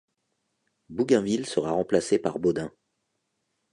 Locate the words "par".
2.17-2.39